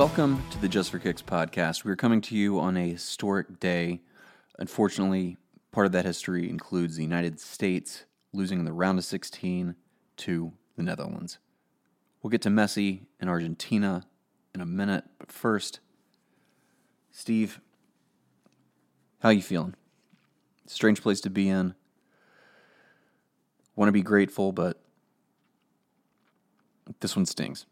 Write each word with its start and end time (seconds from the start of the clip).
Welcome 0.00 0.42
to 0.48 0.58
the 0.58 0.66
Just 0.66 0.90
for 0.90 0.98
Kicks 0.98 1.20
podcast. 1.20 1.84
We're 1.84 1.94
coming 1.94 2.22
to 2.22 2.34
you 2.34 2.58
on 2.58 2.74
a 2.74 2.88
historic 2.88 3.60
day. 3.60 4.00
Unfortunately, 4.58 5.36
part 5.72 5.84
of 5.84 5.92
that 5.92 6.06
history 6.06 6.48
includes 6.48 6.96
the 6.96 7.02
United 7.02 7.38
States 7.38 8.06
losing 8.32 8.60
in 8.60 8.64
the 8.64 8.72
round 8.72 8.98
of 8.98 9.04
16 9.04 9.74
to 10.16 10.52
the 10.74 10.82
Netherlands. 10.82 11.36
We'll 12.22 12.30
get 12.30 12.40
to 12.40 12.48
Messi 12.48 13.08
and 13.20 13.28
Argentina 13.28 14.06
in 14.54 14.62
a 14.62 14.66
minute, 14.66 15.04
but 15.18 15.30
first, 15.30 15.80
Steve, 17.10 17.60
how 19.18 19.28
you 19.28 19.42
feeling? 19.42 19.74
Strange 20.66 21.02
place 21.02 21.20
to 21.20 21.28
be 21.28 21.46
in. 21.46 21.74
Want 23.76 23.88
to 23.88 23.92
be 23.92 24.00
grateful, 24.00 24.52
but 24.52 24.80
this 27.00 27.14
one 27.14 27.26
stings. 27.26 27.66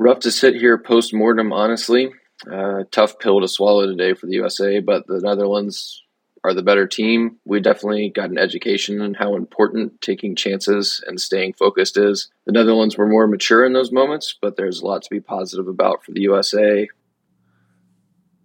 Rough 0.00 0.20
to 0.20 0.30
sit 0.30 0.54
here 0.54 0.78
post 0.78 1.12
mortem, 1.12 1.52
honestly. 1.52 2.10
Uh, 2.50 2.84
tough 2.90 3.18
pill 3.18 3.42
to 3.42 3.46
swallow 3.46 3.84
today 3.84 4.14
for 4.14 4.24
the 4.24 4.32
USA, 4.36 4.80
but 4.80 5.06
the 5.06 5.20
Netherlands 5.20 6.02
are 6.42 6.54
the 6.54 6.62
better 6.62 6.86
team. 6.86 7.36
We 7.44 7.60
definitely 7.60 8.08
got 8.08 8.30
an 8.30 8.38
education 8.38 9.02
on 9.02 9.12
how 9.12 9.36
important 9.36 10.00
taking 10.00 10.36
chances 10.36 11.04
and 11.06 11.20
staying 11.20 11.52
focused 11.52 11.98
is. 11.98 12.30
The 12.46 12.52
Netherlands 12.52 12.96
were 12.96 13.06
more 13.06 13.26
mature 13.26 13.62
in 13.66 13.74
those 13.74 13.92
moments, 13.92 14.34
but 14.40 14.56
there's 14.56 14.80
a 14.80 14.86
lot 14.86 15.02
to 15.02 15.10
be 15.10 15.20
positive 15.20 15.68
about 15.68 16.02
for 16.02 16.12
the 16.12 16.22
USA. 16.22 16.88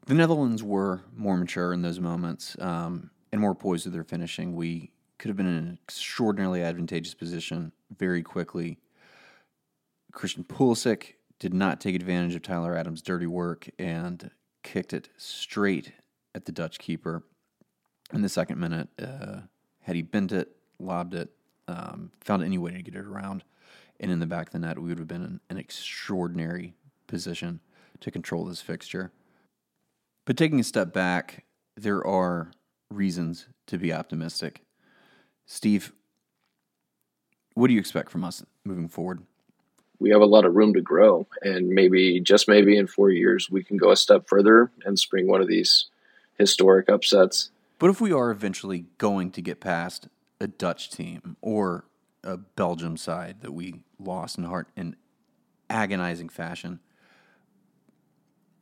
The 0.07 0.13
Netherlands 0.13 0.61
were 0.61 1.03
more 1.15 1.37
mature 1.37 1.71
in 1.71 1.83
those 1.83 2.01
moments 2.01 2.57
um, 2.59 3.11
and 3.31 3.39
more 3.39 3.55
poised 3.55 3.85
with 3.85 3.93
their 3.93 4.03
finishing. 4.03 4.57
We 4.57 4.91
could 5.19 5.29
have 5.29 5.37
been 5.37 5.47
in 5.47 5.55
an 5.55 5.79
extraordinarily 5.87 6.63
advantageous 6.63 7.13
position 7.13 7.71
very 7.97 8.23
quickly. 8.23 8.77
Christian 10.11 10.43
Pulisic 10.43 11.14
did 11.39 11.53
not 11.53 11.81
take 11.81 11.95
advantage 11.95 12.35
of 12.35 12.41
Tyler 12.41 12.75
Adams' 12.75 13.01
dirty 13.01 13.27
work 13.27 13.69
and 13.77 14.31
kicked 14.63 14.93
it 14.93 15.09
straight 15.17 15.93
at 16.33 16.45
the 16.45 16.51
Dutch 16.51 16.79
keeper 16.79 17.23
in 18.13 18.21
the 18.21 18.29
second 18.29 18.59
minute. 18.59 18.89
Uh, 19.01 19.41
had 19.81 19.95
he 19.95 20.01
bent 20.01 20.31
it, 20.31 20.55
lobbed 20.79 21.13
it, 21.13 21.29
um, 21.67 22.11
found 22.21 22.43
any 22.43 22.57
way 22.57 22.71
to 22.71 22.81
get 22.81 22.95
it 22.95 23.05
around, 23.05 23.43
and 23.99 24.11
in 24.11 24.19
the 24.19 24.25
back 24.25 24.47
of 24.47 24.53
the 24.53 24.59
net, 24.59 24.79
we 24.79 24.89
would 24.89 24.99
have 24.99 25.07
been 25.07 25.23
in 25.23 25.39
an 25.49 25.57
extraordinary 25.57 26.73
position 27.07 27.59
to 28.01 28.11
control 28.11 28.45
this 28.45 28.61
fixture. 28.61 29.11
But 30.25 30.37
taking 30.37 30.59
a 30.59 30.63
step 30.63 30.93
back, 30.93 31.45
there 31.75 32.05
are 32.05 32.51
reasons 32.89 33.47
to 33.67 33.77
be 33.77 33.93
optimistic. 33.93 34.61
Steve, 35.45 35.91
what 37.53 37.67
do 37.67 37.73
you 37.73 37.79
expect 37.79 38.09
from 38.09 38.23
us 38.23 38.43
moving 38.63 38.87
forward? 38.87 39.21
We 39.99 40.11
have 40.11 40.21
a 40.21 40.25
lot 40.25 40.45
of 40.45 40.55
room 40.55 40.73
to 40.73 40.81
grow. 40.81 41.27
And 41.41 41.69
maybe, 41.69 42.19
just 42.19 42.47
maybe 42.47 42.77
in 42.77 42.87
four 42.87 43.09
years, 43.09 43.49
we 43.49 43.63
can 43.63 43.77
go 43.77 43.91
a 43.91 43.95
step 43.95 44.27
further 44.27 44.71
and 44.85 44.97
spring 44.97 45.27
one 45.27 45.41
of 45.41 45.47
these 45.47 45.85
historic 46.37 46.89
upsets. 46.89 47.49
But 47.79 47.89
if 47.89 47.99
we 47.99 48.11
are 48.11 48.31
eventually 48.31 48.85
going 48.97 49.31
to 49.31 49.41
get 49.41 49.59
past 49.59 50.07
a 50.39 50.47
Dutch 50.47 50.89
team 50.89 51.37
or 51.41 51.85
a 52.23 52.37
Belgium 52.37 52.97
side 52.97 53.41
that 53.41 53.51
we 53.51 53.81
lost 53.99 54.37
in 54.37 54.43
heart 54.45 54.67
in 54.75 54.95
agonizing 55.69 56.29
fashion, 56.29 56.79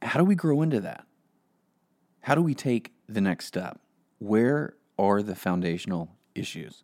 how 0.01 0.19
do 0.19 0.25
we 0.25 0.35
grow 0.35 0.61
into 0.61 0.79
that? 0.81 1.05
How 2.21 2.35
do 2.35 2.41
we 2.41 2.53
take 2.53 2.91
the 3.07 3.21
next 3.21 3.45
step? 3.45 3.79
Where 4.19 4.75
are 4.97 5.21
the 5.21 5.35
foundational 5.35 6.09
issues? 6.35 6.83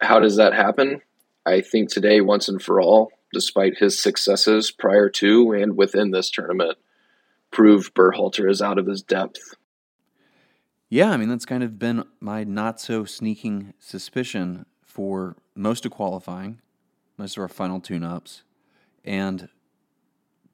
How 0.00 0.20
does 0.20 0.36
that 0.36 0.54
happen? 0.54 1.02
I 1.44 1.60
think 1.60 1.90
today, 1.90 2.20
once 2.20 2.48
and 2.48 2.60
for 2.60 2.80
all, 2.80 3.10
despite 3.32 3.78
his 3.78 4.00
successes 4.00 4.70
prior 4.70 5.08
to 5.10 5.52
and 5.52 5.76
within 5.76 6.10
this 6.10 6.30
tournament, 6.30 6.78
proved 7.50 7.94
Berhalter 7.94 8.50
is 8.50 8.62
out 8.62 8.78
of 8.78 8.86
his 8.86 9.02
depth. 9.02 9.54
Yeah, 10.90 11.10
I 11.10 11.16
mean, 11.16 11.28
that's 11.28 11.44
kind 11.44 11.62
of 11.62 11.78
been 11.78 12.04
my 12.20 12.44
not 12.44 12.80
so 12.80 13.04
sneaking 13.04 13.74
suspicion 13.78 14.64
for 14.82 15.36
most 15.54 15.84
of 15.84 15.92
qualifying, 15.92 16.60
most 17.18 17.36
of 17.36 17.42
our 17.42 17.48
final 17.48 17.80
tune 17.80 18.02
ups, 18.02 18.42
and 19.04 19.48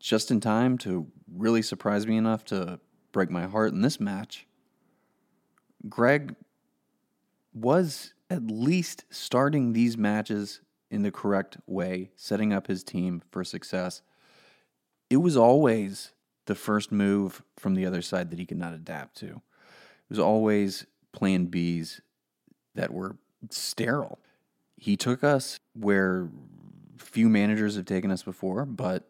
just 0.01 0.31
in 0.31 0.41
time 0.41 0.77
to 0.79 1.07
really 1.33 1.63
surprise 1.63 2.07
me 2.07 2.17
enough 2.17 2.45
to 2.47 2.81
break 3.13 3.31
my 3.31 3.47
heart 3.47 3.73
in 3.73 3.81
this 3.81 4.01
match. 4.01 4.47
Gregg 5.89 6.35
was 7.53 8.13
at 8.29 8.49
least 8.49 9.05
starting 9.11 9.73
these 9.73 9.97
matches 9.97 10.61
in 10.95 11.03
the 11.03 11.11
correct 11.11 11.59
way, 11.67 12.11
setting 12.17 12.53
up 12.53 12.69
his 12.69 12.83
team 12.83 13.23
for 13.31 13.45
success. 13.45 14.01
It 15.11 15.19
was 15.19 15.37
always 15.37 16.13
the 16.47 16.55
first 16.55 16.93
move 16.93 17.43
from 17.57 17.75
the 17.75 17.85
other 17.85 18.03
side 18.03 18.31
that 18.31 18.39
he 18.39 18.47
could 18.47 18.59
not 18.59 18.73
adapt 18.73 19.17
to. 19.19 19.27
It 19.27 20.11
was 20.11 20.19
always 20.19 20.87
plan 21.13 21.49
Bs 21.49 22.01
that 22.75 22.93
were 22.93 23.17
sterile. 23.51 24.19
He 24.77 24.97
took 24.97 25.25
us 25.25 25.59
where 25.75 26.29
few 26.99 27.29
managers 27.29 27.77
have 27.77 27.87
taken 27.87 28.11
us 28.11 28.23
before, 28.23 28.65
but 28.65 29.09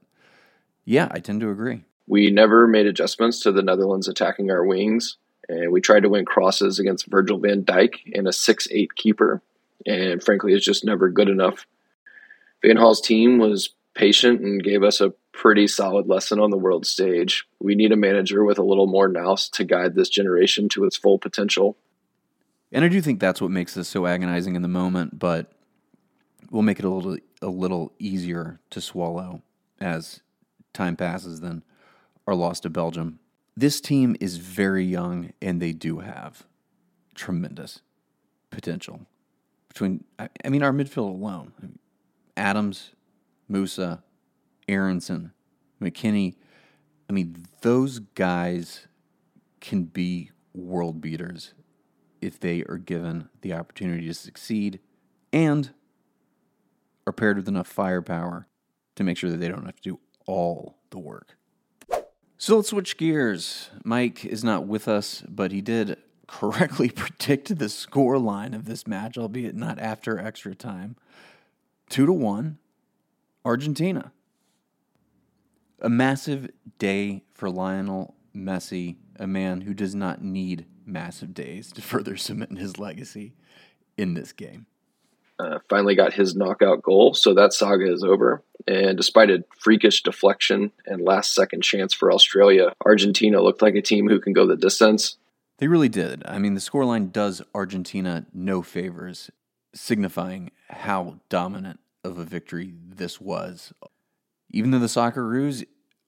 yeah, 0.85 1.09
I 1.11 1.21
tend 1.21 1.41
to 1.41 1.51
agree. 1.51 1.85
We 2.07 2.31
never 2.31 2.67
made 2.67 2.87
adjustments 2.87 3.41
to 3.41 3.53
the 3.53 3.63
Netherlands 3.63 4.09
attacking 4.09 4.51
our 4.51 4.65
wings, 4.65 5.17
and 5.49 5.73
we 5.73 5.81
tried 5.81 6.03
to 6.03 6.09
win 6.09 6.25
crosses 6.25 6.79
against 6.79 7.07
Virgil 7.07 7.39
van 7.39 7.65
Dijk 7.65 8.15
and 8.15 8.29
a 8.29 8.33
6 8.33 8.69
8 8.71 8.95
keeper. 8.95 9.43
And 9.87 10.23
frankly, 10.23 10.53
it's 10.53 10.65
just 10.65 10.85
never 10.85 11.09
good 11.09 11.29
enough. 11.29 11.67
Van 12.65 12.95
team 13.03 13.39
was 13.39 13.71
patient 13.95 14.41
and 14.41 14.63
gave 14.63 14.83
us 14.83 15.01
a 15.01 15.13
pretty 15.33 15.67
solid 15.67 16.07
lesson 16.07 16.41
on 16.41 16.51
the 16.51 16.59
world 16.59 16.87
stage. 16.87 17.45
We 17.61 17.75
need 17.75 17.93
a 17.93 17.97
manager 17.97 18.45
with 18.45 18.59
a 18.59 18.63
little 18.63 18.87
more 18.87 19.09
nous 19.09 19.49
to 19.51 19.65
guide 19.65 19.95
this 19.95 20.09
generation 20.09 20.69
to 20.71 20.85
its 20.85 20.97
full 20.97 21.19
potential. 21.19 21.77
And 22.73 22.85
I 22.85 22.89
do 22.89 23.01
think 23.01 23.21
that's 23.21 23.41
what 23.41 23.51
makes 23.51 23.75
this 23.75 23.89
so 23.89 24.07
agonizing 24.07 24.57
in 24.57 24.63
the 24.63 24.69
moment, 24.69 25.19
but 25.19 25.53
we'll 26.51 26.63
make 26.63 26.79
it 26.79 26.85
a 26.85 26.89
little 26.89 27.19
a 27.43 27.49
little 27.49 27.93
easier 27.99 28.61
to 28.71 28.81
swallow 28.81 29.43
as 29.81 30.21
time 30.73 30.97
passes 30.97 31.41
than 31.41 31.63
our 32.27 32.35
loss 32.35 32.61
to 32.61 32.71
Belgium. 32.71 33.19
This 33.57 33.81
team 33.81 34.17
is 34.21 34.39
very 34.39 34.85
young 34.85 35.33
and 35.43 35.61
they 35.61 35.73
do 35.73 35.99
have 35.99 36.45
tremendous 37.15 37.83
potential. 38.51 39.01
Between 39.69 40.05
I 40.19 40.49
mean 40.49 40.63
our 40.63 40.73
midfield 40.73 41.11
alone. 41.11 41.53
Adams, 42.37 42.93
Musah, 43.51 44.03
Aaronson, 44.69 45.33
McKennie. 45.81 46.37
I 47.09 47.13
mean, 47.13 47.47
those 47.61 47.99
guys 47.99 48.87
can 49.61 49.85
be 49.85 50.31
world 50.55 51.01
beaters 51.01 51.55
if 52.21 52.41
they 52.41 52.63
are 52.63 52.79
given 52.79 53.29
the 53.43 53.53
opportunity 53.53 54.07
to 54.07 54.15
succeed 54.15 54.81
and 55.33 55.71
are 57.07 57.13
paired 57.13 57.37
with 57.37 57.49
enough 57.49 57.67
firepower 57.67 58.47
to 58.97 59.05
make 59.05 59.19
sure 59.19 59.31
that 59.31 59.39
they 59.39 59.49
don't 59.49 59.67
have 59.67 59.77
to 59.77 59.83
do 59.83 60.01
all 60.27 60.79
the 60.91 60.99
work. 60.99 61.37
So 62.39 62.57
let's 62.57 62.69
switch 62.69 62.97
gears. 62.97 63.71
Mike 63.85 64.25
is 64.25 64.43
not 64.43 64.67
with 64.67 64.89
us, 64.89 65.23
but 65.29 65.53
he 65.53 65.61
did 65.61 65.99
correctly 66.27 66.89
predict 66.95 67.59
the 67.59 67.69
score 67.69 68.19
line 68.19 68.55
of 68.55 68.65
this 68.65 68.87
match, 68.87 69.19
albeit 69.19 69.55
not 69.55 69.79
after 69.79 70.19
extra 70.19 70.55
time 70.55 70.97
two 71.89 72.07
to 72.07 72.13
one, 72.13 72.59
Argentina. 73.45 74.13
A 75.81 75.89
massive 75.89 76.51
day 76.79 77.25
for 77.35 77.51
Lionel 77.51 78.15
Messi, 78.35 78.97
a 79.19 79.27
man 79.27 79.63
who 79.63 79.75
does 79.75 79.95
not 79.95 80.23
need 80.23 80.67
massive 80.87 81.35
days 81.35 81.73
to 81.73 81.83
further 81.83 82.17
cement 82.17 82.59
his 82.59 82.79
legacy 82.79 83.35
in 83.97 84.15
this 84.15 84.33
game. 84.33 84.67
Uh, 85.39 85.59
finally 85.69 85.97
got 85.97 86.13
his 86.13 86.37
knockout 86.37 86.83
goal, 86.83 87.13
so 87.13 87.35
that 87.35 87.53
saga 87.53 87.93
is 87.93 88.05
over. 88.05 88.43
And 88.69 88.97
despite 88.97 89.31
a 89.31 89.45
freakish 89.59 90.03
deflection 90.03 90.71
and 90.87 91.03
last 91.03 91.35
second 91.35 91.63
chance 91.63 91.93
for 91.93 92.13
Australia, 92.13 92.73
Argentina 92.85 93.43
looked 93.43 93.61
like 93.61 93.75
a 93.75 93.83
team 93.83 94.09
who 94.09 94.21
can 94.21 94.33
go 94.33 94.47
the 94.47 94.57
distance. 94.57 95.17
They 95.59 95.67
really 95.67 95.89
did. 95.89 96.23
I 96.27 96.39
mean, 96.39 96.55
the 96.55 96.61
scoreline 96.61 97.13
does 97.13 97.43
Argentina 97.53 98.27
no 98.33 98.63
favors 98.63 99.31
signifying 99.75 100.51
how 100.69 101.21
dominant 101.29 101.81
of 102.03 102.19
a 102.19 102.25
victory 102.25 102.75
this 102.83 103.21
was. 103.21 103.73
Even 104.51 104.71
though 104.71 104.79
the 104.79 104.87
Socceroos 104.87 105.65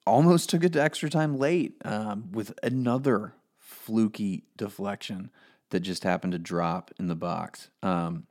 almost 0.06 0.48
took 0.48 0.62
it 0.62 0.72
to 0.72 0.82
extra 0.82 1.10
time 1.10 1.36
late 1.38 1.74
um, 1.84 2.30
with 2.32 2.56
another 2.62 3.34
fluky 3.58 4.44
deflection 4.56 5.30
that 5.70 5.80
just 5.80 6.04
happened 6.04 6.32
to 6.32 6.38
drop 6.38 6.92
in 6.98 7.08
the 7.08 7.16
box. 7.16 7.70
Um, 7.82 8.26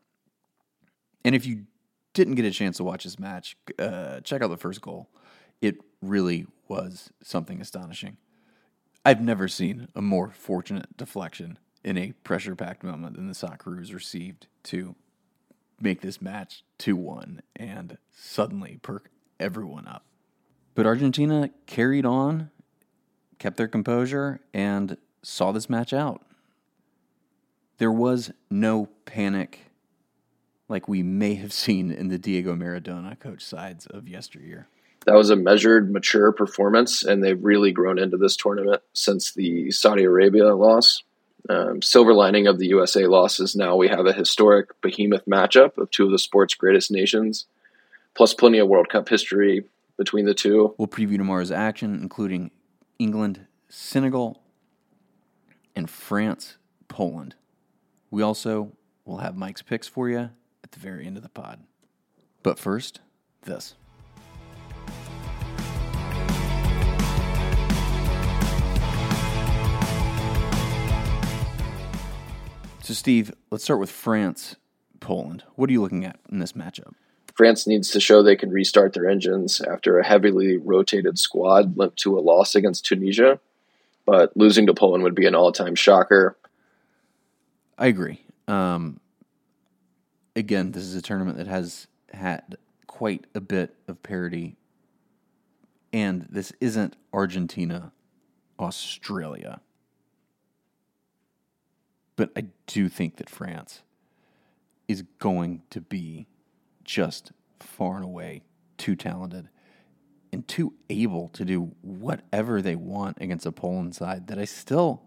and 1.25 1.35
if 1.35 1.45
you 1.45 1.65
didn't 2.13 2.35
get 2.35 2.45
a 2.45 2.51
chance 2.51 2.77
to 2.77 2.83
watch 2.83 3.03
this 3.03 3.19
match, 3.19 3.57
uh, 3.77 4.21
check 4.21 4.41
out 4.41 4.49
the 4.49 4.57
first 4.57 4.81
goal. 4.81 5.09
It 5.61 5.77
really 6.01 6.47
was 6.67 7.09
something 7.21 7.59
astonishing. 7.59 8.17
I've 9.03 9.21
never 9.21 9.47
seen 9.47 9.89
a 9.95 10.01
more 10.01 10.31
fortunate 10.31 10.95
deflection 10.97 11.59
in 11.83 11.97
a 11.97 12.13
pressure 12.23 12.55
packed 12.55 12.83
moment 12.83 13.15
than 13.15 13.27
the 13.27 13.33
Socceroos 13.33 13.93
received 13.93 14.47
to 14.63 14.95
make 15.79 16.01
this 16.01 16.21
match 16.21 16.63
2 16.79 16.95
1 16.95 17.41
and 17.55 17.97
suddenly 18.11 18.79
perk 18.81 19.09
everyone 19.39 19.87
up. 19.87 20.05
But 20.73 20.85
Argentina 20.85 21.49
carried 21.65 22.05
on, 22.05 22.51
kept 23.39 23.57
their 23.57 23.67
composure, 23.67 24.41
and 24.53 24.97
saw 25.23 25.51
this 25.51 25.69
match 25.69 25.93
out. 25.93 26.21
There 27.77 27.91
was 27.91 28.31
no 28.49 28.89
panic 29.05 29.71
like 30.67 30.87
we 30.87 31.03
may 31.03 31.35
have 31.35 31.53
seen 31.53 31.91
in 31.91 32.07
the 32.07 32.17
Diego 32.17 32.55
Maradona 32.55 33.19
coach 33.19 33.43
sides 33.43 33.85
of 33.85 34.07
yesteryear. 34.07 34.67
That 35.05 35.15
was 35.15 35.29
a 35.29 35.35
measured, 35.35 35.91
mature 35.91 36.31
performance, 36.31 37.03
and 37.03 37.23
they've 37.23 37.43
really 37.43 37.71
grown 37.71 37.99
into 37.99 38.17
this 38.17 38.35
tournament 38.35 38.81
since 38.93 39.31
the 39.31 39.69
Saudi 39.71 40.03
Arabia 40.03 40.55
loss. 40.55 41.03
Um, 41.49 41.81
silver 41.81 42.13
lining 42.13 42.47
of 42.47 42.57
the 42.57 42.67
USA 42.67 43.05
loss 43.05 43.39
is 43.39 43.55
now 43.55 43.75
we 43.75 43.87
have 43.87 44.05
a 44.05 44.13
historic 44.13 44.79
behemoth 44.81 45.25
matchup 45.25 45.77
of 45.77 45.91
two 45.91 46.05
of 46.05 46.11
the 46.11 46.19
sport's 46.19 46.55
greatest 46.55 46.89
nations, 46.91 47.45
plus 48.15 48.33
plenty 48.33 48.57
of 48.57 48.67
World 48.67 48.89
Cup 48.89 49.07
history 49.07 49.65
between 49.97 50.25
the 50.25 50.33
two. 50.33 50.73
We'll 50.77 50.87
preview 50.87 51.17
tomorrow's 51.17 51.51
action, 51.51 51.99
including 52.01 52.51
England, 52.97 53.45
Senegal, 53.69 54.41
and 55.75 55.89
France, 55.89 56.57
Poland. 56.87 57.35
We 58.09 58.23
also 58.23 58.71
will 59.03 59.17
have 59.17 59.35
Mike's 59.35 59.61
picks 59.61 59.87
for 59.87 60.09
you 60.09 60.29
at 60.63 60.71
the 60.71 60.79
very 60.79 61.05
end 61.05 61.17
of 61.17 61.23
the 61.23 61.29
pod. 61.29 61.59
But 62.43 62.57
first, 62.57 63.01
this. 63.43 63.75
So, 72.85 72.93
Steve, 72.93 73.33
let's 73.49 73.63
start 73.63 73.79
with 73.79 73.89
France, 73.89 74.57
Poland. 74.99 75.43
What 75.55 75.71
are 75.71 75.73
you 75.73 75.81
looking 75.81 76.05
at 76.05 76.19
in 76.31 76.37
this 76.37 76.51
matchup? 76.51 76.93
France 77.33 77.65
needs 77.65 77.89
to 77.89 77.99
show 77.99 78.21
they 78.21 78.35
can 78.35 78.51
restart 78.51 78.93
their 78.93 79.09
engines 79.09 79.59
after 79.59 79.97
a 79.97 80.05
heavily 80.05 80.57
rotated 80.57 81.17
squad 81.17 81.75
linked 81.79 81.97
to 81.97 82.15
a 82.15 82.21
loss 82.21 82.53
against 82.53 82.85
Tunisia. 82.85 83.39
But 84.05 84.37
losing 84.37 84.67
to 84.67 84.75
Poland 84.75 85.01
would 85.01 85.15
be 85.15 85.25
an 85.25 85.33
all 85.33 85.51
time 85.51 85.73
shocker. 85.73 86.37
I 87.75 87.87
agree. 87.87 88.21
Um, 88.47 88.99
again, 90.35 90.71
this 90.71 90.83
is 90.83 90.93
a 90.93 91.01
tournament 91.01 91.39
that 91.39 91.47
has 91.47 91.87
had 92.13 92.55
quite 92.85 93.25
a 93.33 93.41
bit 93.41 93.75
of 93.87 94.03
parity. 94.03 94.57
And 95.91 96.27
this 96.29 96.53
isn't 96.61 96.95
Argentina, 97.11 97.93
Australia. 98.59 99.61
But 102.15 102.31
I 102.35 102.45
do 102.67 102.87
think 102.89 103.17
that 103.17 103.29
France 103.29 103.81
is 104.87 105.03
going 105.19 105.63
to 105.71 105.81
be 105.81 106.27
just 106.83 107.31
far 107.59 107.95
and 107.95 108.05
away 108.05 108.43
too 108.77 108.95
talented 108.95 109.49
and 110.31 110.47
too 110.47 110.73
able 110.89 111.29
to 111.29 111.45
do 111.45 111.71
whatever 111.81 112.61
they 112.61 112.75
want 112.75 113.17
against 113.19 113.45
a 113.45 113.51
Poland 113.51 113.95
side 113.95 114.27
that 114.27 114.37
I 114.37 114.45
still 114.45 115.03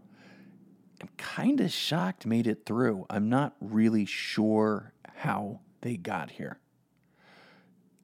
am 1.01 1.09
kind 1.17 1.61
of 1.61 1.71
shocked 1.71 2.27
made 2.27 2.47
it 2.47 2.65
through. 2.67 3.07
I'm 3.09 3.29
not 3.29 3.55
really 3.61 4.05
sure 4.05 4.93
how 5.17 5.61
they 5.83 5.97
got 5.97 6.33
here. 6.33 6.59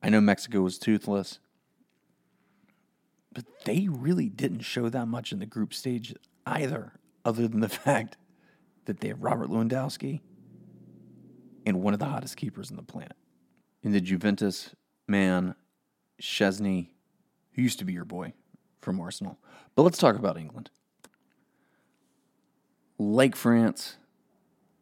I 0.03 0.11
know 0.11 0.21
Mexico 0.21 0.61
was 0.61 0.79
toothless, 0.79 1.39
but 3.33 3.45
they 3.65 3.89
really 3.91 4.29
didn't 4.29 4.61
show 4.61 4.89
that 4.91 5.09
much 5.09 5.33
in 5.33 5.39
the 5.39 5.47
group 5.47 5.73
stage 5.73 6.15
either, 6.47 6.93
other 7.25 7.49
than 7.49 7.61
the 7.61 7.69
fact 7.71 8.17
that 8.87 9.01
they 9.01 9.09
have 9.09 9.23
Robert 9.23 9.49
Lewandowski 9.49 10.21
and 11.67 11.83
one 11.83 11.95
of 11.95 12.01
the 12.01 12.07
hottest 12.07 12.37
keepers 12.37 12.71
on 12.71 12.77
the 12.77 12.83
planet. 12.83 13.17
In 13.83 13.93
the 13.93 14.01
Juventus 14.01 14.75
man, 15.07 15.55
Szczęsny, 16.21 16.89
who 17.53 17.63
used 17.63 17.79
to 17.79 17.85
be 17.85 17.93
your 17.93 18.05
boy 18.05 18.33
from 18.81 19.01
Arsenal. 19.01 19.39
But 19.75 19.83
let's 19.83 19.99
talk 19.99 20.17
about 20.17 20.39
England. 20.39 20.71
Like 22.99 23.35
France, 23.35 23.97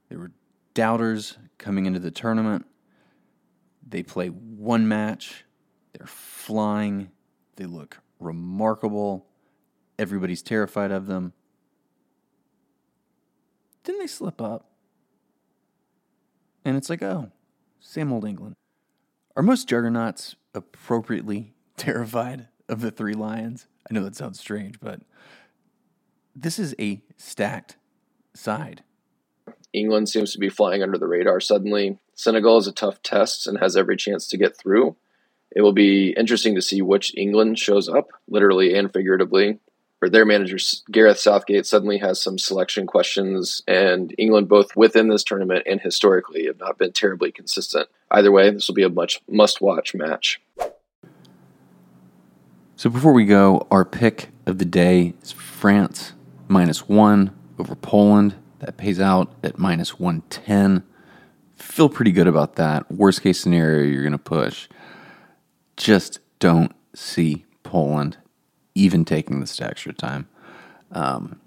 there 0.08 0.18
were 0.18 0.32
doubters 0.74 1.38
coming 1.58 1.86
into 1.86 2.00
the 2.00 2.10
tournament. 2.10 2.66
They 3.86 4.02
play 4.02 4.28
one 4.28 4.88
match, 4.88 5.44
they're 5.92 6.06
flying, 6.06 7.10
they 7.56 7.66
look 7.66 7.98
remarkable. 8.20 9.26
Everybody's 9.98 10.42
terrified 10.42 10.90
of 10.90 11.06
them. 11.06 11.32
Didn't 13.84 14.00
they 14.00 14.06
slip 14.06 14.40
up? 14.40 14.68
And 16.64 16.76
it's 16.76 16.88
like, 16.88 17.02
oh, 17.02 17.32
same 17.80 18.12
old 18.12 18.24
England. 18.24 18.54
Are 19.36 19.42
most 19.42 19.68
juggernauts 19.68 20.36
appropriately 20.54 21.54
terrified 21.76 22.48
of 22.68 22.80
the 22.80 22.90
three 22.90 23.14
lions? 23.14 23.66
I 23.90 23.94
know 23.94 24.04
that 24.04 24.16
sounds 24.16 24.38
strange, 24.38 24.78
but 24.80 25.00
this 26.34 26.58
is 26.58 26.74
a 26.78 27.02
stacked 27.16 27.76
side. 28.34 28.82
England 29.72 30.08
seems 30.08 30.32
to 30.32 30.38
be 30.38 30.48
flying 30.48 30.82
under 30.82 30.98
the 30.98 31.06
radar 31.06 31.40
suddenly. 31.40 31.98
Senegal 32.14 32.58
is 32.58 32.66
a 32.66 32.72
tough 32.72 33.02
test 33.02 33.46
and 33.46 33.58
has 33.58 33.76
every 33.76 33.96
chance 33.96 34.28
to 34.28 34.36
get 34.36 34.56
through. 34.56 34.96
It 35.54 35.62
will 35.62 35.72
be 35.72 36.14
interesting 36.16 36.54
to 36.54 36.62
see 36.62 36.80
which 36.80 37.16
England 37.16 37.58
shows 37.58 37.88
up, 37.88 38.08
literally 38.28 38.74
and 38.74 38.92
figuratively. 38.92 39.58
Or 40.02 40.08
their 40.08 40.24
manager, 40.24 40.56
Gareth 40.90 41.20
Southgate, 41.20 41.64
suddenly 41.64 41.98
has 41.98 42.20
some 42.20 42.36
selection 42.36 42.88
questions, 42.88 43.62
and 43.68 44.12
England, 44.18 44.48
both 44.48 44.74
within 44.74 45.06
this 45.06 45.22
tournament 45.22 45.62
and 45.64 45.80
historically, 45.80 46.46
have 46.46 46.58
not 46.58 46.76
been 46.76 46.90
terribly 46.90 47.30
consistent. 47.30 47.88
Either 48.10 48.32
way, 48.32 48.50
this 48.50 48.66
will 48.66 48.74
be 48.74 48.82
a 48.82 48.88
much 48.88 49.20
must 49.28 49.60
watch 49.60 49.94
match. 49.94 50.42
So 52.74 52.90
before 52.90 53.12
we 53.12 53.24
go, 53.24 53.68
our 53.70 53.84
pick 53.84 54.30
of 54.44 54.58
the 54.58 54.64
day 54.64 55.14
is 55.22 55.30
France 55.30 56.14
minus 56.48 56.88
one 56.88 57.30
over 57.60 57.76
Poland. 57.76 58.34
That 58.58 58.76
pays 58.76 59.00
out 59.00 59.32
at 59.44 59.56
minus 59.56 60.00
110. 60.00 60.82
Feel 61.54 61.88
pretty 61.88 62.10
good 62.10 62.26
about 62.26 62.56
that. 62.56 62.90
Worst 62.90 63.22
case 63.22 63.38
scenario, 63.38 63.84
you're 63.84 64.02
going 64.02 64.12
to 64.12 64.18
push. 64.18 64.68
Just 65.76 66.18
don't 66.40 66.74
see 66.92 67.44
Poland 67.62 68.16
even 68.74 69.04
taking 69.04 69.40
this 69.40 69.60
extra 69.60 69.92
time. 69.92 70.28
Um, 70.90 71.40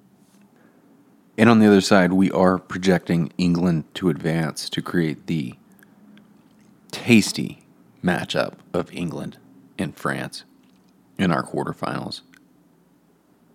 and 1.38 1.50
on 1.50 1.60
the 1.60 1.68
other 1.68 1.82
side, 1.82 2.14
we 2.14 2.32
are 2.32 2.58
projecting 2.58 3.32
England 3.38 3.86
to 3.96 4.10
advance 4.10 4.70
to 4.70 4.82
create 4.82 5.28
the 5.28 5.56
tasty 6.92 7.64
matchup 8.04 8.54
of 8.74 8.92
England 8.94 9.38
and 9.78 9.96
France 9.96 10.46
in 11.18 11.32
our 11.32 11.44
quarterfinals. 11.44 12.22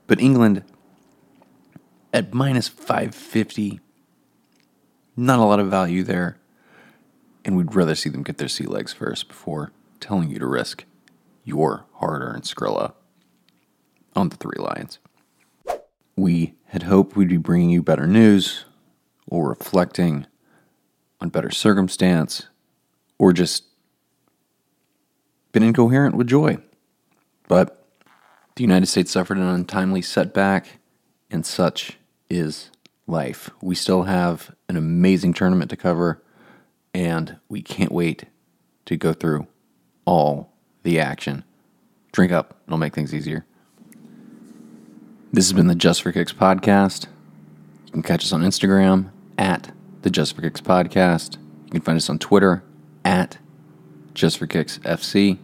But 0.06 0.20
England 0.20 0.64
at 2.12 2.34
minus 2.34 2.68
550. 2.68 3.80
Not 5.16 5.38
a 5.38 5.44
lot 5.44 5.60
of 5.60 5.68
value 5.68 6.02
there. 6.02 6.38
And 7.44 7.56
we'd 7.56 7.74
rather 7.74 7.94
see 7.94 8.10
them 8.10 8.22
get 8.22 8.38
their 8.38 8.48
sea 8.48 8.64
legs 8.64 8.92
first 8.92 9.28
before 9.28 9.72
telling 9.98 10.30
you 10.30 10.38
to 10.38 10.46
risk 10.46 10.84
your 11.44 11.86
hard 11.94 12.22
earned 12.22 12.42
Skrilla 12.42 12.92
on 14.14 14.28
the 14.28 14.36
three 14.36 14.58
lions. 14.58 14.98
We 16.16 16.54
had 16.66 16.84
hoped 16.84 17.16
we'd 17.16 17.28
be 17.28 17.36
bringing 17.36 17.70
you 17.70 17.82
better 17.82 18.06
news 18.06 18.64
or 19.26 19.48
reflecting 19.48 20.26
on 21.20 21.28
better 21.28 21.50
circumstance 21.50 22.46
or 23.18 23.32
just 23.32 23.64
been 25.52 25.62
incoherent 25.62 26.16
with 26.16 26.26
joy. 26.26 26.58
But 27.48 27.86
the 28.56 28.62
United 28.62 28.86
States 28.86 29.10
suffered 29.10 29.38
an 29.38 29.44
untimely 29.44 30.02
setback, 30.02 30.78
and 31.30 31.44
such 31.44 31.98
is 32.28 32.70
life. 33.06 33.50
We 33.60 33.74
still 33.74 34.04
have 34.04 34.54
an 34.68 34.76
amazing 34.76 35.34
tournament 35.34 35.70
to 35.70 35.76
cover, 35.76 36.22
and 36.94 37.38
we 37.48 37.62
can't 37.62 37.92
wait 37.92 38.24
to 38.86 38.96
go 38.96 39.12
through 39.12 39.46
all 40.04 40.52
the 40.82 41.00
action. 41.00 41.44
Drink 42.12 42.32
up, 42.32 42.60
it'll 42.66 42.78
make 42.78 42.94
things 42.94 43.14
easier. 43.14 43.46
This 45.32 45.46
has 45.46 45.52
been 45.52 45.68
the 45.68 45.76
Just 45.76 46.02
for 46.02 46.10
Kicks 46.10 46.32
podcast. 46.32 47.06
You 47.86 47.92
can 47.92 48.02
catch 48.02 48.24
us 48.24 48.32
on 48.32 48.42
Instagram 48.42 49.10
at 49.38 49.72
the 50.02 50.10
Just 50.10 50.34
for 50.34 50.42
Kicks 50.42 50.60
podcast. 50.60 51.36
You 51.66 51.70
can 51.70 51.80
find 51.82 51.96
us 51.96 52.10
on 52.10 52.18
Twitter 52.18 52.64
at 53.04 53.38
Just 54.12 54.38
for 54.38 54.48
Kicks 54.48 54.78
FC. 54.78 55.38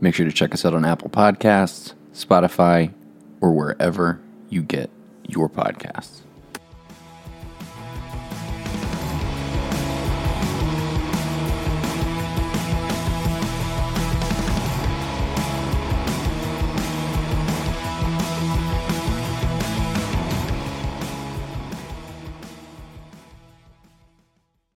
Make 0.00 0.14
sure 0.14 0.24
to 0.24 0.32
check 0.32 0.54
us 0.54 0.64
out 0.64 0.72
on 0.72 0.84
Apple 0.84 1.10
Podcasts, 1.10 1.94
Spotify, 2.12 2.92
or 3.40 3.50
wherever 3.50 4.20
you 4.50 4.62
get 4.62 4.88
your 5.28 5.48
podcasts. 5.48 6.20